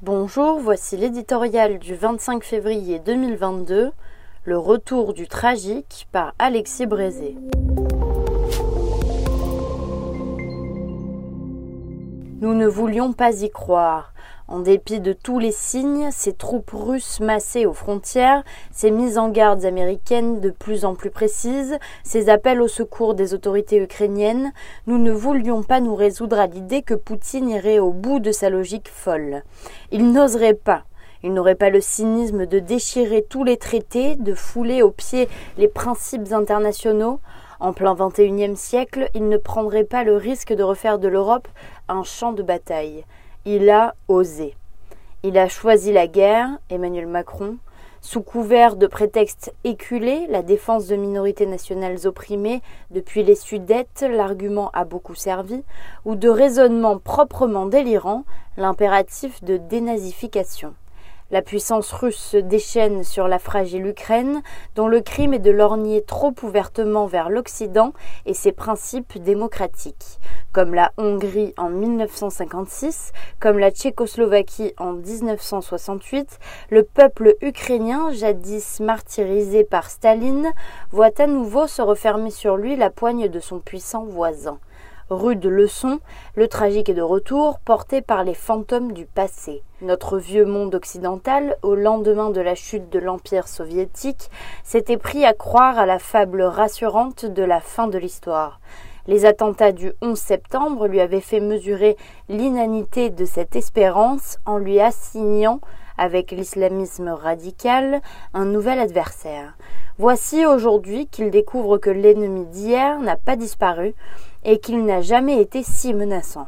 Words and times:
Bonjour, 0.00 0.60
voici 0.60 0.96
l'éditorial 0.96 1.80
du 1.80 1.96
25 1.96 2.44
février 2.44 3.00
2022, 3.00 3.90
Le 4.44 4.56
retour 4.56 5.12
du 5.12 5.26
tragique 5.26 6.06
par 6.12 6.34
Alexis 6.38 6.86
Brézé. 6.86 7.34
Nous 12.40 12.54
ne 12.54 12.68
voulions 12.68 13.12
pas 13.12 13.42
y 13.42 13.50
croire. 13.50 14.12
En 14.46 14.60
dépit 14.60 15.00
de 15.00 15.12
tous 15.12 15.40
les 15.40 15.50
signes, 15.50 16.10
ces 16.12 16.32
troupes 16.32 16.70
russes 16.72 17.18
massées 17.18 17.66
aux 17.66 17.72
frontières, 17.72 18.44
ces 18.70 18.92
mises 18.92 19.18
en 19.18 19.28
garde 19.28 19.64
américaines 19.64 20.38
de 20.40 20.50
plus 20.50 20.84
en 20.84 20.94
plus 20.94 21.10
précises, 21.10 21.76
ces 22.04 22.28
appels 22.28 22.62
au 22.62 22.68
secours 22.68 23.14
des 23.14 23.34
autorités 23.34 23.82
ukrainiennes, 23.82 24.52
nous 24.86 24.98
ne 24.98 25.10
voulions 25.10 25.64
pas 25.64 25.80
nous 25.80 25.96
résoudre 25.96 26.38
à 26.38 26.46
l'idée 26.46 26.82
que 26.82 26.94
Poutine 26.94 27.50
irait 27.50 27.80
au 27.80 27.90
bout 27.90 28.20
de 28.20 28.30
sa 28.30 28.50
logique 28.50 28.88
folle. 28.88 29.42
Il 29.90 30.12
n'oserait 30.12 30.54
pas. 30.54 30.84
Il 31.24 31.34
n'aurait 31.34 31.56
pas 31.56 31.70
le 31.70 31.80
cynisme 31.80 32.46
de 32.46 32.60
déchirer 32.60 33.26
tous 33.28 33.42
les 33.42 33.56
traités, 33.56 34.14
de 34.14 34.34
fouler 34.34 34.82
aux 34.82 34.92
pieds 34.92 35.28
les 35.56 35.66
principes 35.66 36.32
internationaux. 36.32 37.18
En 37.60 37.72
plein 37.72 37.96
XXIe 37.96 38.56
siècle, 38.56 39.10
il 39.14 39.28
ne 39.28 39.36
prendrait 39.36 39.84
pas 39.84 40.04
le 40.04 40.16
risque 40.16 40.52
de 40.52 40.62
refaire 40.62 41.00
de 41.00 41.08
l'Europe 41.08 41.48
un 41.88 42.04
champ 42.04 42.32
de 42.32 42.44
bataille. 42.44 43.04
Il 43.44 43.68
a 43.68 43.96
osé. 44.06 44.54
Il 45.24 45.36
a 45.36 45.48
choisi 45.48 45.92
la 45.92 46.06
guerre, 46.06 46.50
Emmanuel 46.70 47.08
Macron, 47.08 47.56
sous 48.00 48.22
couvert 48.22 48.76
de 48.76 48.86
prétextes 48.86 49.52
éculés, 49.64 50.28
la 50.28 50.42
défense 50.42 50.86
de 50.86 50.94
minorités 50.94 51.46
nationales 51.46 52.06
opprimées 52.06 52.62
depuis 52.92 53.24
les 53.24 53.34
Sudètes, 53.34 54.06
l'argument 54.08 54.70
a 54.72 54.84
beaucoup 54.84 55.16
servi, 55.16 55.64
ou 56.04 56.14
de 56.14 56.28
raisonnements 56.28 56.98
proprement 56.98 57.66
délirants, 57.66 58.24
l'impératif 58.56 59.42
de 59.42 59.56
dénazification. 59.56 60.74
La 61.30 61.42
puissance 61.42 61.92
russe 61.92 62.16
se 62.16 62.38
déchaîne 62.38 63.04
sur 63.04 63.28
la 63.28 63.38
fragile 63.38 63.86
Ukraine, 63.86 64.40
dont 64.76 64.88
le 64.88 65.02
crime 65.02 65.34
est 65.34 65.38
de 65.38 65.50
lorgner 65.50 66.00
trop 66.00 66.32
ouvertement 66.42 67.04
vers 67.04 67.28
l'Occident 67.28 67.92
et 68.24 68.32
ses 68.32 68.50
principes 68.50 69.18
démocratiques. 69.18 70.20
Comme 70.52 70.72
la 70.72 70.90
Hongrie 70.96 71.52
en 71.58 71.68
1956, 71.68 73.12
comme 73.40 73.58
la 73.58 73.70
Tchécoslovaquie 73.70 74.72
en 74.78 74.94
1968, 74.94 76.38
le 76.70 76.82
peuple 76.82 77.36
ukrainien, 77.42 78.10
jadis 78.10 78.80
martyrisé 78.80 79.64
par 79.64 79.90
Staline, 79.90 80.50
voit 80.92 81.20
à 81.20 81.26
nouveau 81.26 81.66
se 81.66 81.82
refermer 81.82 82.30
sur 82.30 82.56
lui 82.56 82.74
la 82.74 82.88
poigne 82.88 83.28
de 83.28 83.38
son 83.38 83.58
puissant 83.60 84.04
voisin. 84.04 84.58
Rude 85.10 85.46
leçon, 85.46 86.00
le 86.34 86.48
tragique 86.48 86.90
est 86.90 86.94
de 86.94 87.00
retour, 87.00 87.60
porté 87.60 88.02
par 88.02 88.24
les 88.24 88.34
fantômes 88.34 88.92
du 88.92 89.06
passé. 89.06 89.62
Notre 89.80 90.18
vieux 90.18 90.44
monde 90.44 90.74
occidental, 90.74 91.56
au 91.62 91.74
lendemain 91.74 92.28
de 92.28 92.42
la 92.42 92.54
chute 92.54 92.90
de 92.90 92.98
l'Empire 92.98 93.48
soviétique, 93.48 94.30
s'était 94.64 94.98
pris 94.98 95.24
à 95.24 95.32
croire 95.32 95.78
à 95.78 95.86
la 95.86 95.98
fable 95.98 96.42
rassurante 96.42 97.24
de 97.24 97.42
la 97.42 97.60
fin 97.60 97.88
de 97.88 97.96
l'histoire. 97.96 98.60
Les 99.06 99.24
attentats 99.24 99.72
du 99.72 99.92
11 100.02 100.18
septembre 100.18 100.86
lui 100.86 101.00
avaient 101.00 101.22
fait 101.22 101.40
mesurer 101.40 101.96
l'inanité 102.28 103.08
de 103.08 103.24
cette 103.24 103.56
espérance 103.56 104.36
en 104.44 104.58
lui 104.58 104.78
assignant, 104.78 105.60
avec 105.98 106.30
l'islamisme 106.30 107.08
radical, 107.08 108.00
un 108.32 108.44
nouvel 108.44 108.78
adversaire. 108.78 109.56
Voici 109.98 110.46
aujourd'hui 110.46 111.08
qu'il 111.08 111.30
découvre 111.30 111.76
que 111.78 111.90
l'ennemi 111.90 112.46
d'hier 112.46 113.00
n'a 113.00 113.16
pas 113.16 113.36
disparu 113.36 113.94
et 114.44 114.58
qu'il 114.58 114.84
n'a 114.84 115.00
jamais 115.00 115.40
été 115.42 115.62
si 115.62 115.92
menaçant. 115.92 116.46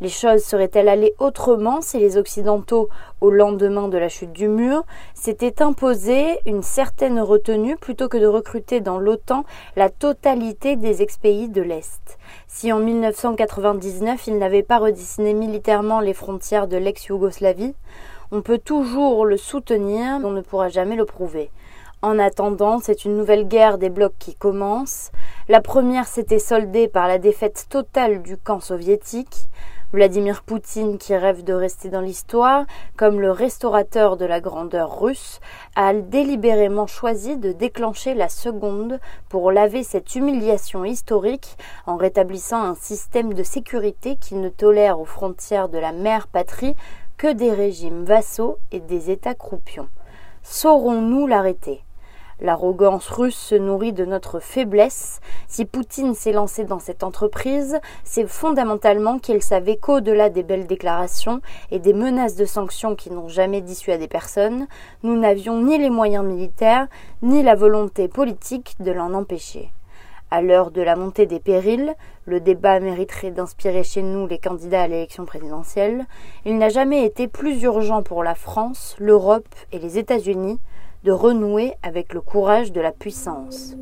Les 0.00 0.08
choses 0.08 0.44
seraient-elles 0.44 0.88
allées 0.88 1.14
autrement 1.18 1.80
si 1.80 1.98
les 1.98 2.16
Occidentaux, 2.16 2.88
au 3.20 3.30
lendemain 3.30 3.88
de 3.88 3.98
la 3.98 4.08
chute 4.08 4.30
du 4.30 4.46
mur, 4.46 4.84
s'étaient 5.12 5.60
imposé 5.60 6.38
une 6.46 6.62
certaine 6.62 7.18
retenue 7.18 7.76
plutôt 7.76 8.08
que 8.08 8.16
de 8.16 8.26
recruter 8.26 8.80
dans 8.80 8.98
l'OTAN 8.98 9.44
la 9.74 9.90
totalité 9.90 10.76
des 10.76 11.02
ex-pays 11.02 11.48
de 11.48 11.62
l'Est? 11.62 12.18
Si 12.46 12.72
en 12.72 12.78
1999 12.78 14.28
ils 14.28 14.38
n'avaient 14.38 14.62
pas 14.62 14.78
redessiné 14.78 15.34
militairement 15.34 15.98
les 15.98 16.14
frontières 16.14 16.68
de 16.68 16.76
l'ex-Yougoslavie, 16.76 17.74
on 18.30 18.42
peut 18.42 18.58
toujours 18.58 19.24
le 19.24 19.36
soutenir, 19.36 20.20
on 20.22 20.30
ne 20.30 20.42
pourra 20.42 20.68
jamais 20.68 20.96
le 20.96 21.04
prouver. 21.04 21.50
En 22.00 22.18
attendant, 22.18 22.78
c'est 22.78 23.04
une 23.04 23.16
nouvelle 23.16 23.48
guerre 23.48 23.78
des 23.78 23.90
blocs 23.90 24.14
qui 24.18 24.34
commence. 24.34 25.10
La 25.48 25.60
première 25.60 26.06
s'était 26.06 26.38
soldée 26.38 26.86
par 26.86 27.08
la 27.08 27.18
défaite 27.18 27.66
totale 27.68 28.22
du 28.22 28.36
camp 28.36 28.60
soviétique. 28.60 29.48
Vladimir 29.92 30.42
Poutine, 30.42 30.98
qui 30.98 31.16
rêve 31.16 31.42
de 31.44 31.54
rester 31.54 31.88
dans 31.88 32.02
l'histoire 32.02 32.66
comme 32.98 33.22
le 33.22 33.30
restaurateur 33.30 34.18
de 34.18 34.26
la 34.26 34.38
grandeur 34.38 35.00
russe, 35.00 35.40
a 35.76 35.94
délibérément 35.94 36.86
choisi 36.86 37.38
de 37.38 37.52
déclencher 37.52 38.12
la 38.12 38.28
seconde 38.28 39.00
pour 39.30 39.50
laver 39.50 39.82
cette 39.82 40.14
humiliation 40.14 40.84
historique 40.84 41.56
en 41.86 41.96
rétablissant 41.96 42.62
un 42.62 42.74
système 42.74 43.32
de 43.32 43.42
sécurité 43.42 44.16
qui 44.16 44.34
ne 44.34 44.50
tolère 44.50 45.00
aux 45.00 45.06
frontières 45.06 45.70
de 45.70 45.78
la 45.78 45.92
mère 45.92 46.28
patrie 46.28 46.76
que 47.18 47.32
des 47.32 47.52
régimes 47.52 48.04
vassaux 48.04 48.58
et 48.70 48.78
des 48.78 49.10
États 49.10 49.34
croupions. 49.34 49.88
Saurons-nous 50.44 51.26
l'arrêter? 51.26 51.82
L'arrogance 52.40 53.08
russe 53.08 53.36
se 53.36 53.56
nourrit 53.56 53.92
de 53.92 54.04
notre 54.04 54.38
faiblesse. 54.38 55.18
Si 55.48 55.64
Poutine 55.64 56.14
s'est 56.14 56.30
lancé 56.30 56.62
dans 56.62 56.78
cette 56.78 57.02
entreprise, 57.02 57.80
c'est 58.04 58.28
fondamentalement 58.28 59.18
qu'il 59.18 59.42
savait 59.42 59.76
qu'au-delà 59.76 60.30
des 60.30 60.44
belles 60.44 60.68
déclarations 60.68 61.40
et 61.72 61.80
des 61.80 61.92
menaces 61.92 62.36
de 62.36 62.44
sanctions 62.44 62.94
qui 62.94 63.10
n'ont 63.10 63.28
jamais 63.28 63.62
dissuadé 63.62 64.06
personne, 64.06 64.68
nous 65.02 65.18
n'avions 65.18 65.60
ni 65.60 65.76
les 65.76 65.90
moyens 65.90 66.24
militaires, 66.24 66.86
ni 67.22 67.42
la 67.42 67.56
volonté 67.56 68.06
politique 68.06 68.76
de 68.78 68.92
l'en 68.92 69.12
empêcher. 69.14 69.72
À 70.30 70.42
l'heure 70.42 70.70
de 70.70 70.82
la 70.82 70.94
montée 70.94 71.24
des 71.24 71.40
périls, 71.40 71.94
le 72.26 72.40
débat 72.40 72.80
mériterait 72.80 73.30
d'inspirer 73.30 73.82
chez 73.82 74.02
nous 74.02 74.26
les 74.26 74.38
candidats 74.38 74.82
à 74.82 74.86
l'élection 74.86 75.24
présidentielle. 75.24 76.04
Il 76.44 76.58
n'a 76.58 76.68
jamais 76.68 77.06
été 77.06 77.28
plus 77.28 77.62
urgent 77.62 78.02
pour 78.02 78.22
la 78.22 78.34
France, 78.34 78.94
l'Europe 78.98 79.48
et 79.72 79.78
les 79.78 79.96
États-Unis 79.96 80.60
de 81.04 81.12
renouer 81.12 81.72
avec 81.82 82.12
le 82.12 82.20
courage 82.20 82.72
de 82.72 82.80
la 82.82 82.92
puissance. 82.92 83.74